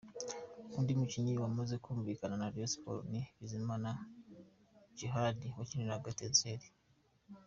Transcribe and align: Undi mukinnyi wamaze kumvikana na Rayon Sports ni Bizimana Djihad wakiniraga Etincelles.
Undi 0.77 0.91
mukinnyi 0.99 1.33
wamaze 1.43 1.75
kumvikana 1.83 2.35
na 2.39 2.51
Rayon 2.53 2.71
Sports 2.73 3.07
ni 3.11 3.21
Bizimana 3.39 3.89
Djihad 4.95 5.39
wakiniraga 5.57 6.07
Etincelles. 6.13 6.65